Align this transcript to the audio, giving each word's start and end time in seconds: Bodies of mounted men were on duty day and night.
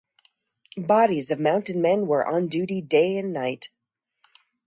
Bodies 0.77 1.29
of 1.29 1.39
mounted 1.39 1.75
men 1.75 2.07
were 2.07 2.25
on 2.27 2.47
duty 2.47 2.81
day 2.81 3.17
and 3.17 3.31
night. 3.31 3.67